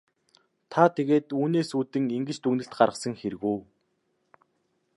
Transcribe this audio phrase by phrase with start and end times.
[0.71, 3.57] Та тэгээд үүнээс үүдэн ингэж дүгнэлт гаргасан хэрэг үү?